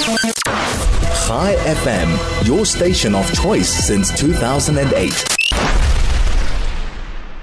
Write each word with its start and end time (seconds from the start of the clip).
Chai 0.00 1.56
FM, 1.66 2.46
your 2.46 2.64
station 2.64 3.14
of 3.14 3.30
choice 3.34 3.68
since 3.68 4.10
2008. 4.18 5.12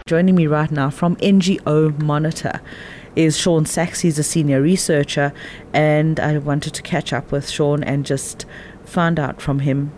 Joining 0.08 0.33
me 0.33 0.47
right 0.47 0.71
now 0.71 0.89
from 0.89 1.17
NGO 1.17 2.01
Monitor 2.01 2.59
is 3.15 3.38
Shaun 3.38 3.67
Sacks. 3.67 3.99
He's 3.99 4.17
a 4.17 4.23
senior 4.23 4.59
researcher, 4.59 5.33
and 5.71 6.20
I 6.20 6.39
wanted 6.39 6.73
to 6.73 6.81
catch 6.81 7.13
up 7.13 7.31
with 7.31 7.47
Shaun 7.47 7.83
and 7.83 8.07
just 8.07 8.47
find 8.83 9.19
out 9.19 9.39
from 9.39 9.60
him 9.60 9.92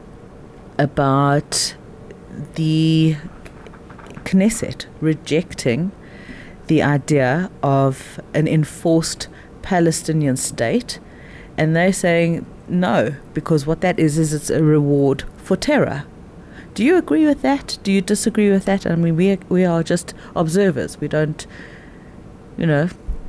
about 0.78 1.78
the 2.55 3.16
Knesset 4.26 4.86
rejecting 5.00 5.94
the 6.68 6.84
idea 6.84 7.50
of 7.64 8.20
an 8.34 8.50
enforced 8.50 9.30
Palestinian 9.62 10.36
state. 10.36 11.00
And 11.60 11.76
they're 11.76 11.91
saying 11.91 12.46
no, 12.70 13.14
because 13.34 13.66
what 13.68 13.82
that 13.82 14.00
is, 14.00 14.18
is 14.18 14.34
it's 14.34 14.50
a 14.50 14.64
reward 14.64 15.25
for 15.38 15.57
terror. 15.57 16.06
Do 16.74 16.86
you 16.86 16.96
agree 16.96 17.25
with 17.25 17.42
that? 17.42 17.78
Do 17.84 17.92
you 17.92 18.00
disagree 18.00 18.50
with 18.50 18.64
that? 18.64 18.88
I 18.88 18.96
mean, 18.96 19.18
we 19.18 19.32
are, 19.32 19.38
we 19.50 19.65
are 19.65 19.84
just 19.84 20.14
observers. 20.37 21.01
We 21.01 21.10
don't, 21.10 21.46
you 22.57 22.65
know, 22.65 22.87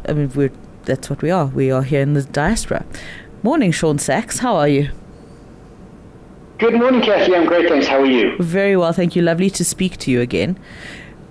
I 0.09 0.13
mean, 0.13 0.31
we're, 0.35 0.53
that's 0.85 1.11
what 1.11 1.23
we 1.23 1.31
are. 1.33 1.47
We 1.47 1.73
are 1.73 1.83
here 1.83 2.03
in 2.03 2.15
the 2.15 2.23
diaspora. 2.23 2.87
Morning, 3.43 3.73
Shaun 3.73 3.99
Sacks. 3.99 4.39
How 4.39 4.55
are 4.55 4.69
you? 4.69 4.91
Good 6.59 6.75
morning, 6.75 7.01
Kathy. 7.01 7.35
I'm 7.35 7.47
great, 7.47 7.69
thanks. 7.69 7.89
How 7.89 8.01
are 8.01 8.07
you? 8.07 8.37
Very 8.39 8.77
well, 8.77 8.93
thank 8.93 9.17
you. 9.17 9.23
Lovely 9.23 9.51
to 9.51 9.65
speak 9.65 9.97
to 9.99 10.11
you 10.13 10.21
again. 10.21 10.57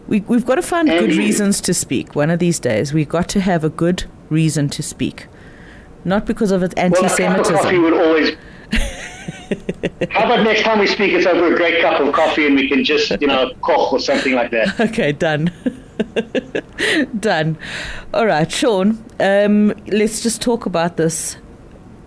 We, 0.07 0.21
we've 0.21 0.45
got 0.45 0.55
to 0.55 0.61
find 0.63 0.89
And 0.89 0.99
good 0.99 1.13
you. 1.13 1.19
reasons 1.19 1.61
to 1.61 1.73
speak. 1.73 2.15
One 2.15 2.29
of 2.31 2.39
these 2.39 2.59
days, 2.59 2.93
we've 2.93 3.07
got 3.07 3.29
to 3.29 3.39
have 3.39 3.63
a 3.63 3.69
good 3.69 4.03
reason 4.29 4.67
to 4.69 4.83
speak. 4.83 5.27
Not 6.05 6.25
because 6.25 6.51
of 6.51 6.63
its 6.63 6.75
Well, 6.75 7.05
a 7.05 7.09
cup 7.17 7.37
of 7.39 7.45
coffee 7.45 7.77
would 7.77 7.93
always. 7.93 8.35
How 10.11 10.25
about 10.25 10.43
next 10.43 10.61
time 10.61 10.79
we 10.79 10.87
speak, 10.87 11.13
it's 11.13 11.25
over 11.25 11.53
a 11.53 11.57
great 11.57 11.81
cup 11.81 11.99
of 11.99 12.13
coffee 12.13 12.45
and 12.45 12.55
we 12.55 12.69
can 12.69 12.83
just, 12.83 13.09
you 13.19 13.27
know, 13.27 13.51
cough 13.61 13.91
or 13.91 13.99
something 13.99 14.33
like 14.33 14.51
that. 14.51 14.79
Okay, 14.79 15.11
done. 15.11 15.51
done. 17.19 17.57
All 18.13 18.25
right, 18.25 18.49
Shaun. 18.51 19.03
Um, 19.19 19.73
let's 19.87 20.21
just 20.21 20.41
talk 20.41 20.65
about 20.65 20.97
this. 20.97 21.37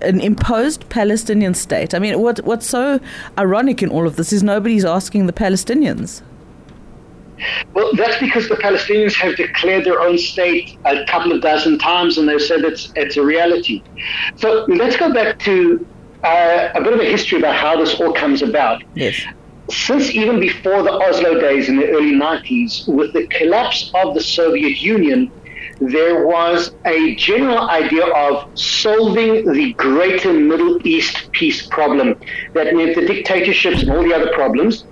An 0.00 0.20
imposed 0.20 0.88
Palestinian 0.88 1.54
state. 1.54 1.94
I 1.94 2.00
mean, 2.00 2.18
what 2.20 2.40
what's 2.44 2.66
so 2.66 2.98
ironic 3.38 3.82
in 3.82 3.88
all 3.90 4.06
of 4.06 4.16
this 4.16 4.32
is 4.32 4.42
nobody's 4.42 4.84
asking 4.84 5.26
the 5.26 5.32
Palestinians. 5.32 6.22
Well, 7.74 7.90
that's 7.94 8.18
because 8.20 8.48
the 8.48 8.56
Palestinians 8.56 9.14
have 9.14 9.36
declared 9.36 9.84
their 9.84 10.00
own 10.00 10.18
state 10.18 10.78
a 10.84 11.04
couple 11.06 11.32
of 11.32 11.40
dozen 11.40 11.78
times 11.78 12.18
and 12.18 12.28
they've 12.28 12.40
said 12.40 12.60
it's, 12.64 12.92
it's 12.96 13.16
a 13.16 13.24
reality. 13.24 13.82
So 14.36 14.64
let's 14.68 14.96
go 14.96 15.12
back 15.12 15.38
to 15.40 15.86
uh, 16.22 16.68
a 16.74 16.80
bit 16.80 16.92
of 16.92 17.00
a 17.00 17.04
history 17.04 17.38
about 17.38 17.56
how 17.56 17.76
this 17.76 17.98
all 18.00 18.12
comes 18.12 18.42
about. 18.42 18.82
Yes. 18.94 19.20
since 19.70 20.10
even 20.10 20.38
before 20.38 20.82
the 20.82 20.92
Oslo 20.92 21.40
days 21.40 21.68
in 21.68 21.76
the 21.76 21.88
early 21.88 22.12
90s, 22.12 22.86
with 22.86 23.12
the 23.12 23.26
collapse 23.28 23.90
of 23.94 24.14
the 24.14 24.20
Soviet 24.20 24.80
Union, 24.80 25.30
there 25.80 26.26
was 26.26 26.74
a 26.84 27.14
general 27.16 27.68
idea 27.68 28.06
of 28.06 28.56
solving 28.58 29.50
the 29.52 29.72
greater 29.74 30.32
Middle 30.32 30.86
East 30.86 31.30
peace 31.32 31.66
problem. 31.66 32.14
That 32.54 32.74
meant 32.74 32.94
the 32.94 33.06
dictatorships 33.06 33.82
and 33.82 33.90
all 33.90 34.02
the 34.02 34.14
other 34.14 34.32
problems. 34.32 34.84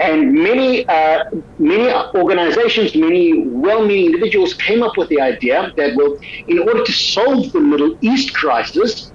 And 0.00 0.32
many, 0.32 0.86
uh, 0.88 1.24
many 1.58 1.92
organizations, 2.14 2.94
many 2.94 3.44
well-meaning 3.48 4.06
individuals 4.06 4.54
came 4.54 4.82
up 4.82 4.96
with 4.96 5.08
the 5.08 5.20
idea 5.20 5.72
that, 5.76 5.96
well, 5.96 6.16
in 6.46 6.60
order 6.60 6.84
to 6.84 6.92
solve 6.92 7.50
the 7.52 7.60
Middle 7.60 7.96
East 8.00 8.32
crisis, 8.34 9.12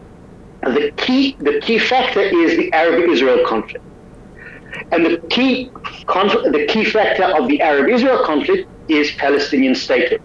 the 0.64 0.92
key, 0.98 1.38
the 1.40 1.60
key 1.62 1.80
factor 1.80 2.22
is 2.22 2.58
the 2.58 2.72
Arab-Israel 2.74 3.46
conflict. 3.48 3.86
And 4.92 5.06
the 5.06 5.22
key, 5.30 5.72
conf- 6.08 6.44
the 6.52 6.66
key 6.68 6.84
factor 6.86 7.24
of 7.24 7.48
the 7.48 7.62
Arab-Israel 7.62 8.26
conflict 8.26 8.68
is 8.88 9.12
Palestinian 9.20 9.76
statehood. 9.76 10.20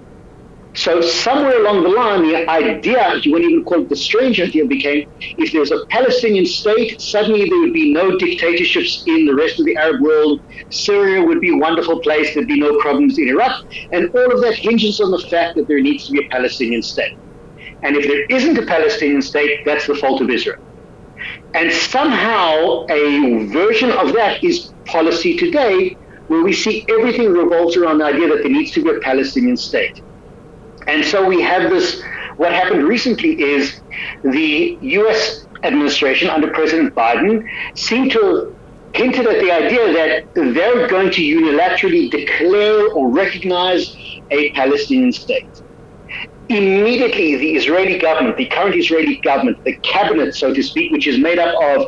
So 0.78 1.00
somewhere 1.00 1.59
along 1.59 1.83
the 1.83 1.89
line, 1.89 2.22
the 2.22 2.49
idea, 2.49 3.16
you 3.25 3.33
wouldn't 3.33 3.50
even 3.50 3.65
call 3.65 3.83
it 3.83 3.89
the 3.89 3.97
strange 3.97 4.41
idea, 4.41 4.65
became 4.65 5.09
if 5.37 5.50
there's 5.50 5.72
a 5.72 5.84
Palestinian 5.91 6.47
state, 6.47 7.00
suddenly 7.00 7.49
there 7.49 7.59
would 7.59 7.72
be 7.72 7.93
no 7.93 8.16
dictatorships 8.16 9.03
in 9.09 9.27
the 9.27 9.34
rest 9.34 9.59
of 9.59 9.66
the 9.66 9.77
Arab 9.77 10.00
world. 10.00 10.41
Syria 10.71 11.21
would 11.21 11.41
be 11.41 11.53
a 11.53 11.56
wonderful 11.56 11.99
place. 11.99 12.33
There'd 12.33 12.47
be 12.47 12.61
no 12.61 12.78
problems 12.78 13.19
in 13.19 13.28
Iraq. 13.28 13.61
And 13.91 14.09
all 14.15 14.33
of 14.33 14.41
that 14.43 14.55
hinges 14.55 15.00
on 15.00 15.11
the 15.11 15.19
fact 15.19 15.56
that 15.56 15.66
there 15.66 15.81
needs 15.81 16.06
to 16.06 16.12
be 16.12 16.25
a 16.25 16.28
Palestinian 16.28 16.83
state. 16.83 17.19
And 17.83 17.97
if 17.97 18.06
there 18.06 18.25
isn't 18.27 18.56
a 18.56 18.65
Palestinian 18.65 19.21
state, 19.21 19.65
that's 19.65 19.89
the 19.89 19.97
fault 19.97 20.21
of 20.22 20.31
Israel. 20.31 20.62
And 21.55 21.72
somehow 21.72 22.87
a 22.89 23.47
version 23.47 23.91
of 23.91 24.12
that 24.12 24.45
is 24.45 24.75
policy 24.84 25.37
today, 25.37 25.97
where 26.28 26.45
we 26.45 26.53
see 26.53 26.87
everything 26.89 27.33
revolves 27.33 27.77
around 27.77 27.99
the 27.99 28.05
idea 28.05 28.28
that 28.28 28.43
there 28.45 28.53
needs 28.53 28.71
to 28.72 28.84
be 28.84 28.91
a 28.91 29.00
Palestinian 29.00 29.56
state. 29.56 30.00
And 30.87 31.05
so 31.05 31.27
we 31.27 31.43
have 31.43 31.71
this. 31.71 32.00
What 32.37 32.53
happened 32.53 32.84
recently 32.87 33.41
is 33.41 33.83
the 34.22 34.78
U.S. 34.81 35.47
administration 35.65 36.31
under 36.31 36.50
President 36.53 36.94
Biden 36.94 37.43
seemed 37.75 38.12
to 38.12 38.55
hinted 38.94 39.27
at 39.27 39.41
the 39.41 39.50
idea 39.53 39.93
that 39.93 40.25
they're 40.34 40.89
going 40.89 41.11
to 41.12 41.21
unilaterally 41.21 42.11
declare 42.11 42.87
or 42.94 43.11
recognize 43.12 43.94
a 44.31 44.50
Palestinian 44.53 45.12
state 45.12 45.62
immediately 46.48 47.36
the 47.36 47.54
Israeli 47.54 47.98
government, 47.98 48.36
the 48.36 48.47
current 48.47 48.75
Israeli 48.75 49.20
government, 49.22 49.59
the 49.64 49.76
cabinet, 49.82 50.34
so 50.34 50.53
to 50.53 50.62
speak, 50.62 50.92
which 50.92 51.06
is 51.06 51.19
made 51.19 51.38
up 51.38 51.54
of 51.62 51.86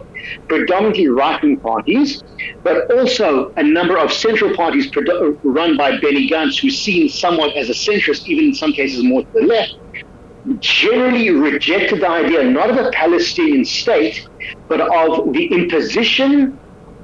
predominantly 0.48 1.08
right 1.08 1.42
wing 1.42 1.58
parties, 1.60 2.22
but 2.62 2.90
also 2.92 3.52
a 3.56 3.62
number 3.62 3.96
of 3.98 4.12
central 4.12 4.54
parties 4.54 4.90
run 5.42 5.76
by 5.76 5.98
Benny 5.98 6.28
Gantz, 6.28 6.60
who's 6.60 6.80
seen 6.80 7.08
somewhat 7.08 7.56
as 7.56 7.70
a 7.70 7.72
centrist, 7.72 8.22
even 8.26 8.46
in 8.46 8.54
some 8.54 8.72
cases 8.72 9.02
more 9.02 9.22
to 9.22 9.28
the 9.34 9.46
left, 9.46 9.74
generally 10.58 11.30
rejected 11.30 12.00
the 12.00 12.08
idea 12.08 12.44
not 12.44 12.70
of 12.70 12.76
a 12.76 12.90
Palestinian 12.90 13.64
state, 13.64 14.18
but 14.68 14.80
of 14.80 15.32
the 15.32 15.46
imposition 15.46 16.58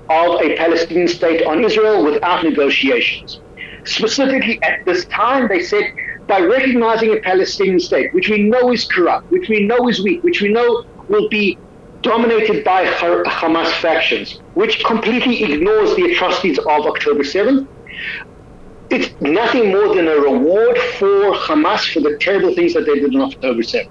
of 0.09 0.41
a 0.41 0.57
Palestinian 0.57 1.09
state 1.09 1.45
on 1.47 1.65
Israel 1.65 2.05
without 2.05 2.45
negotiations. 2.45 3.41
Specifically, 3.85 4.59
at 4.63 4.79
this 4.85 5.07
time, 5.07 5.49
they 5.49 5.61
said 5.61 5.85
by 6.27 6.41
recognizing 6.41 7.13
a 7.13 7.21
Palestinian 7.21 7.81
state, 7.81 8.13
which 8.13 8.29
we 8.29 8.43
know 8.43 8.73
is 8.73 8.85
corrupt, 8.85 9.31
which 9.31 9.49
we 9.49 9.61
know 9.61 9.89
is 9.89 10.03
weak, 10.03 10.23
which 10.25 10.41
we 10.41 10.49
know 10.49 10.85
will 11.09 11.29
be 11.29 11.59
dominated 12.03 12.65
by 12.65 12.85
Hamas 12.87 13.71
factions, 13.81 14.41
which 14.55 14.85
completely 14.85 15.43
ignores 15.43 15.95
the 15.97 16.05
atrocities 16.13 16.59
of 16.59 16.67
October 16.67 17.23
7th, 17.23 17.67
it's 18.91 19.21
nothing 19.21 19.71
more 19.73 19.95
than 19.95 20.07
a 20.07 20.17
reward 20.17 20.79
for 20.99 21.33
Hamas 21.35 21.93
for 21.93 22.01
the 22.01 22.17
terrible 22.19 22.55
things 22.55 22.75
that 22.75 22.87
they 22.87 22.95
did 22.95 23.15
on 23.15 23.23
October 23.23 23.63
7th. 23.63 23.91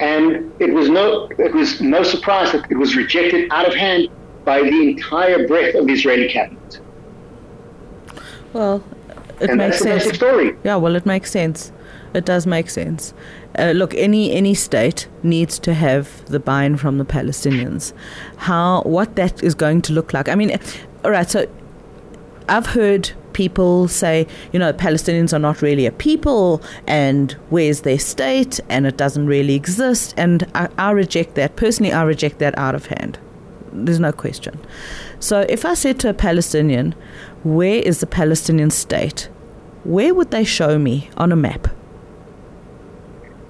And 0.00 0.52
it 0.60 0.72
was 0.72 0.88
no 0.88 1.28
it 1.38 1.52
was 1.52 1.80
no 1.80 2.02
surprise 2.02 2.52
that 2.52 2.70
it 2.70 2.76
was 2.76 2.96
rejected 2.96 3.50
out 3.50 3.66
of 3.66 3.74
hand 3.74 4.08
by 4.44 4.62
the 4.62 4.88
entire 4.90 5.46
breadth 5.48 5.74
of 5.74 5.86
the 5.86 5.92
Israeli 5.92 6.28
cabinet. 6.28 6.80
Well, 8.52 8.82
it 9.40 9.50
and 9.50 9.58
makes 9.58 9.78
sense. 9.78 10.04
story. 10.14 10.56
Yeah, 10.64 10.76
well, 10.76 10.96
it 10.96 11.06
makes 11.06 11.30
sense. 11.30 11.72
It 12.14 12.24
does 12.24 12.46
make 12.46 12.70
sense. 12.70 13.14
Uh, 13.58 13.72
look, 13.72 13.94
any 13.94 14.32
any 14.32 14.54
state 14.54 15.08
needs 15.22 15.58
to 15.60 15.74
have 15.74 16.24
the 16.26 16.40
buy-in 16.40 16.76
from 16.76 16.98
the 16.98 17.04
Palestinians. 17.04 17.92
How 18.36 18.82
what 18.82 19.16
that 19.16 19.42
is 19.42 19.54
going 19.54 19.82
to 19.82 19.92
look 19.92 20.12
like? 20.12 20.28
I 20.28 20.34
mean, 20.34 20.58
all 21.04 21.10
right. 21.10 21.28
So, 21.28 21.46
I've 22.48 22.66
heard 22.66 23.10
people 23.34 23.88
say, 23.88 24.26
you 24.52 24.58
know, 24.58 24.72
Palestinians 24.72 25.32
are 25.32 25.38
not 25.38 25.62
really 25.62 25.86
a 25.86 25.92
people, 25.92 26.62
and 26.86 27.32
where's 27.50 27.82
their 27.82 27.98
state, 27.98 28.58
and 28.68 28.86
it 28.86 28.96
doesn't 28.96 29.26
really 29.26 29.54
exist. 29.54 30.14
And 30.16 30.46
I, 30.54 30.68
I 30.78 30.90
reject 30.92 31.34
that 31.34 31.56
personally. 31.56 31.92
I 31.92 32.02
reject 32.02 32.38
that 32.38 32.56
out 32.58 32.74
of 32.74 32.86
hand. 32.86 33.18
There's 33.72 34.00
no 34.00 34.12
question. 34.12 34.58
So, 35.20 35.46
if 35.48 35.64
I 35.64 35.74
said 35.74 35.98
to 36.00 36.08
a 36.08 36.14
Palestinian, 36.14 36.94
"Where 37.42 37.80
is 37.80 38.00
the 38.00 38.06
Palestinian 38.06 38.70
state?" 38.70 39.28
where 39.84 40.12
would 40.12 40.30
they 40.30 40.44
show 40.44 40.78
me 40.78 41.08
on 41.16 41.32
a 41.32 41.36
map? 41.36 41.68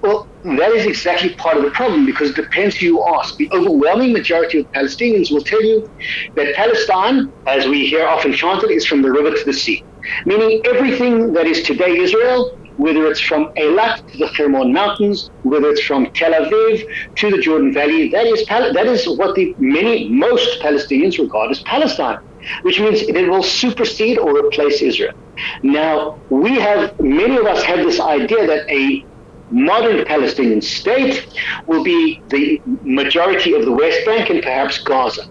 Well, 0.01 0.27
that 0.45 0.71
is 0.71 0.85
exactly 0.85 1.33
part 1.35 1.57
of 1.57 1.63
the 1.63 1.71
problem 1.71 2.05
because 2.05 2.29
it 2.29 2.37
depends 2.37 2.77
who 2.77 2.85
you 2.85 3.05
ask. 3.07 3.35
The 3.35 3.49
overwhelming 3.51 4.13
majority 4.13 4.59
of 4.59 4.71
Palestinians 4.71 5.29
will 5.29 5.41
tell 5.41 5.61
you 5.61 5.89
that 6.35 6.55
Palestine, 6.55 7.31
as 7.47 7.67
we 7.67 7.85
hear 7.85 8.07
often 8.07 8.31
chanted, 8.31 8.71
is 8.71 8.85
from 8.85 9.01
the 9.01 9.11
river 9.11 9.35
to 9.35 9.43
the 9.43 9.51
sea. 9.51 9.83
Meaning 10.25 10.61
everything 10.65 11.33
that 11.33 11.45
is 11.45 11.61
today 11.63 11.97
Israel, 11.97 12.57
whether 12.79 13.05
it's 13.07 13.19
from 13.19 13.49
Eilat 13.57 13.97
to 14.07 14.17
the 14.17 14.27
Hermon 14.27 14.71
Mountains, 14.71 15.29
whether 15.43 15.69
it's 15.69 15.83
from 15.83 16.07
Tel 16.15 16.31
Aviv 16.31 16.81
to 17.17 17.29
the 17.29 17.37
Jordan 17.37 17.73
Valley, 17.73 18.09
that 18.09 18.25
is, 18.25 18.45
that 18.47 18.87
is 18.87 19.05
what 19.17 19.35
the 19.35 19.53
many, 19.59 20.09
most 20.09 20.61
Palestinians 20.61 21.19
regard 21.19 21.51
as 21.51 21.61
Palestine, 21.63 22.17
which 22.61 22.79
means 22.79 23.01
it 23.01 23.29
will 23.29 23.43
supersede 23.43 24.17
or 24.17 24.33
replace 24.33 24.81
Israel. 24.81 25.11
Now, 25.61 26.19
we 26.29 26.55
have, 26.55 26.93
many 27.01 27.35
of 27.35 27.45
us 27.45 27.63
have 27.63 27.85
this 27.85 27.99
idea 27.99 28.47
that 28.47 28.63
a 28.69 29.05
modern 29.49 30.05
Palestinian 30.05 30.61
state 30.61 31.27
will 31.67 31.83
be 31.83 32.23
the 32.29 32.61
majority 32.83 33.55
of 33.55 33.65
the 33.65 33.73
West 33.73 34.05
Bank 34.05 34.29
and 34.29 34.41
perhaps 34.41 34.81
Gaza. 34.83 35.23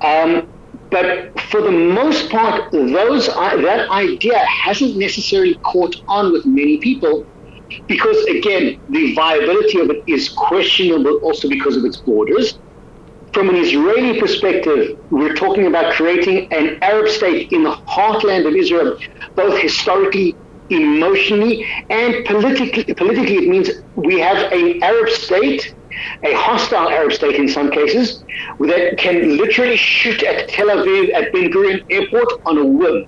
Um, 0.00 0.53
but 0.94 1.40
for 1.50 1.60
the 1.60 1.72
most 1.72 2.30
part, 2.30 2.70
those 2.70 3.28
uh, 3.28 3.56
that 3.68 3.90
idea 3.90 4.38
hasn't 4.64 4.96
necessarily 4.96 5.58
caught 5.64 5.94
on 6.06 6.32
with 6.32 6.46
many 6.46 6.78
people 6.78 7.26
because, 7.88 8.16
again, 8.26 8.76
the 8.88 9.12
viability 9.14 9.80
of 9.80 9.90
it 9.90 10.04
is 10.06 10.28
questionable 10.28 11.16
also 11.24 11.48
because 11.48 11.76
of 11.76 11.84
its 11.84 12.00
borders. 12.00 12.60
From 13.32 13.48
an 13.48 13.56
Israeli 13.56 14.20
perspective, 14.20 14.90
we're 15.10 15.34
talking 15.34 15.66
about 15.66 15.92
creating 15.94 16.46
an 16.52 16.78
Arab 16.80 17.08
state 17.08 17.48
in 17.50 17.64
the 17.64 17.74
heartland 17.88 18.46
of 18.46 18.54
Israel, 18.54 18.96
both 19.34 19.60
historically 19.60 20.38
emotionally 20.70 21.66
and 21.90 22.24
politically. 22.24 22.84
Politically, 22.94 23.38
it 23.38 23.48
means 23.48 23.68
we 23.96 24.20
have 24.20 24.52
an 24.52 24.80
Arab 24.80 25.08
state, 25.08 25.74
a 26.22 26.34
hostile 26.34 26.88
Arab 26.88 27.12
state 27.12 27.36
in 27.36 27.48
some 27.48 27.70
cases, 27.70 28.24
that 28.60 28.96
can 28.98 29.36
literally 29.36 29.76
shoot 29.76 30.22
at 30.22 30.48
Tel 30.48 30.68
Aviv 30.68 31.12
at 31.14 31.32
Ben 31.32 31.50
Gurion 31.50 31.84
Airport 31.90 32.28
on 32.46 32.58
a 32.58 32.64
whim, 32.64 33.06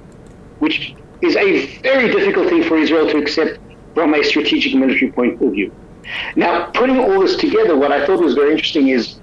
which 0.59 0.94
is 1.23 1.37
a 1.37 1.67
very 1.81 2.11
difficult 2.11 2.49
thing 2.49 2.62
for 2.65 2.77
Israel 2.77 3.09
to 3.09 3.19
accept 3.19 3.59
from 3.94 4.15
a 4.15 4.23
strategic 4.23 4.75
military 4.75 5.11
point 5.12 5.41
of 5.41 5.53
view. 5.53 5.73
Now, 6.37 6.71
putting 6.73 6.99
all 6.99 7.21
this 7.21 7.37
together, 7.37 7.77
what 7.77 7.93
I 7.93 8.06
thought 8.06 8.21
was 8.21 8.35
very 8.35 8.53
interesting 8.53 8.88
is 8.88 9.21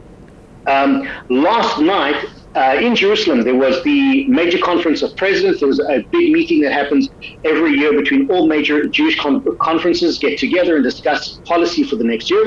um, 0.65 1.07
last 1.30 1.80
night 1.80 2.25
uh, 2.56 2.77
in 2.80 2.95
Jerusalem, 2.95 3.44
there 3.44 3.56
was 3.56 3.83
the 3.83 4.27
major 4.27 4.60
conference 4.60 5.01
of 5.01 5.15
presidents. 5.15 5.60
There 5.60 5.68
was 5.68 5.80
a 5.80 6.06
big 6.12 6.31
meeting 6.31 6.62
that 6.62 6.71
happens 6.71 7.10
every 7.44 7.71
year 7.71 7.94
between 8.00 8.30
all 8.30 8.48
major 8.48 8.88
Jewish 8.88 9.19
con- 9.19 9.44
conferences 9.60 10.19
get 10.19 10.38
together 10.38 10.75
and 10.75 10.83
discuss 10.83 11.39
policy 11.45 11.83
for 11.83 11.95
the 11.95 12.04
next 12.04 12.30
year. 12.30 12.44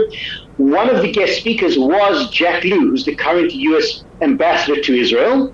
One 0.56 0.88
of 0.88 1.02
the 1.02 1.12
guest 1.12 1.38
speakers 1.40 1.78
was 1.78 2.30
Jack 2.30 2.64
Lew, 2.64 2.90
who's 2.90 3.04
the 3.04 3.14
current 3.14 3.52
U.S. 3.52 4.04
ambassador 4.22 4.80
to 4.80 4.98
Israel. 4.98 5.52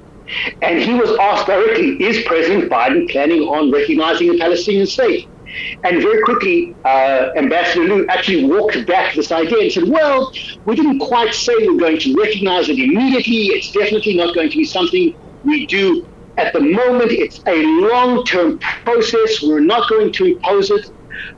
And 0.63 0.79
he 0.79 0.95
was 0.95 1.11
asked 1.19 1.47
directly, 1.47 1.97
is 2.03 2.25
President 2.25 2.71
Biden 2.71 3.11
planning 3.11 3.43
on 3.43 3.71
recognizing 3.73 4.31
a 4.31 4.39
Palestinian 4.39 4.87
state? 4.87 5.29
And 5.85 6.01
very 6.01 6.23
quickly, 6.23 6.75
uh, 6.85 7.31
Ambassador 7.37 7.85
Lew 7.85 8.07
actually 8.09 8.45
walked 8.45 8.87
back 8.87 9.15
this 9.15 9.31
idea 9.33 9.59
and 9.59 9.73
said, 9.73 9.89
well, 9.89 10.33
we 10.65 10.77
didn't 10.77 11.01
quite 11.01 11.35
say 11.35 11.53
we're 11.59 11.79
going 11.79 11.99
to 11.99 12.15
recognize 12.15 12.69
it 12.69 12.79
immediately. 12.79 13.47
It's 13.47 13.71
definitely 13.73 14.17
not 14.17 14.35
going 14.35 14.51
to 14.51 14.57
be 14.57 14.65
something 14.65 15.15
we 15.45 15.67
do 15.67 16.07
at 16.39 16.53
the 16.53 16.61
moment. 16.61 17.11
It's 17.13 17.41
a 17.47 17.63
long 17.63 18.25
term 18.25 18.59
process. 18.85 19.43
We're 19.43 19.61
not 19.61 19.89
going 19.91 20.13
to 20.13 20.25
impose 20.25 20.71
it. 20.71 20.87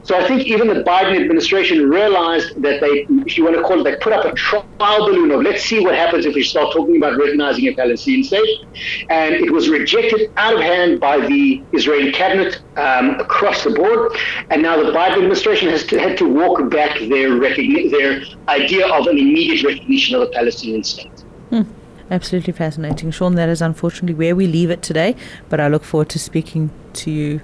So 0.02 0.16
I 0.16 0.26
think 0.26 0.46
even 0.46 0.68
the 0.68 0.82
Biden 0.82 1.20
administration 1.20 1.88
realized 1.88 2.60
that 2.62 2.80
they, 2.80 3.06
if 3.26 3.36
you 3.38 3.44
want 3.44 3.56
to 3.56 3.62
call 3.62 3.80
it, 3.80 3.84
they 3.84 3.96
put 3.96 4.12
up 4.12 4.24
a 4.24 4.32
trial 4.34 4.66
balloon 4.78 5.30
of 5.30 5.42
let's 5.42 5.62
see 5.62 5.80
what 5.80 5.94
happens 5.94 6.26
if 6.26 6.34
we 6.34 6.42
start 6.42 6.72
talking 6.72 6.96
about 6.96 7.16
recognizing 7.16 7.68
a 7.68 7.74
Palestinian 7.74 8.24
state. 8.24 8.60
And 9.08 9.34
it 9.34 9.52
was 9.52 9.68
rejected 9.68 10.30
out 10.36 10.54
of 10.54 10.60
hand 10.60 11.00
by 11.00 11.18
the 11.26 11.62
Israeli 11.72 12.12
cabinet 12.12 12.60
um, 12.76 13.20
across 13.20 13.64
the 13.64 13.70
board. 13.70 14.12
And 14.50 14.62
now 14.62 14.76
the 14.76 14.92
Biden 14.92 15.18
administration 15.18 15.68
has 15.68 15.84
to, 15.86 15.98
had 15.98 16.18
to 16.18 16.28
walk 16.28 16.70
back 16.70 16.98
their, 16.98 17.30
recogni- 17.30 17.90
their 17.90 18.22
idea 18.48 18.86
of 18.88 19.06
an 19.06 19.18
immediate 19.18 19.64
recognition 19.64 20.16
of 20.16 20.22
a 20.22 20.26
Palestinian 20.28 20.84
state. 20.84 21.20
Hmm. 21.50 21.62
Absolutely 22.10 22.52
fascinating. 22.52 23.10
Shaun, 23.10 23.34
that 23.36 23.48
is 23.48 23.62
unfortunately 23.62 24.14
where 24.14 24.36
we 24.36 24.46
leave 24.46 24.70
it 24.70 24.82
today, 24.82 25.16
but 25.48 25.58
I 25.58 25.68
look 25.68 25.84
forward 25.84 26.10
to 26.10 26.18
speaking 26.18 26.70
to 26.94 27.10
you 27.10 27.40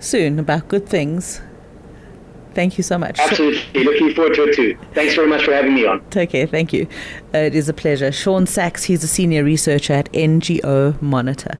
soon 0.00 0.38
about 0.38 0.68
good 0.68 0.88
things. 0.88 1.40
Thank 2.56 2.78
you 2.78 2.82
so 2.82 2.96
much. 2.96 3.18
Absolutely. 3.18 3.84
Looking 3.84 4.14
forward 4.14 4.34
to 4.36 4.44
it 4.44 4.56
too. 4.56 4.78
Thanks 4.94 5.14
very 5.14 5.28
much 5.28 5.44
for 5.44 5.52
having 5.52 5.74
me 5.74 5.84
on. 5.84 6.00
Care. 6.08 6.46
Thank 6.46 6.72
you. 6.72 6.88
Uh, 7.34 7.38
it 7.38 7.54
is 7.54 7.68
a 7.68 7.74
pleasure. 7.74 8.10
Shaun 8.10 8.46
Sacks, 8.46 8.84
he's 8.84 9.04
a 9.04 9.06
senior 9.06 9.44
researcher 9.44 9.92
at 9.92 10.10
NGO 10.12 11.00
Monitor. 11.02 11.54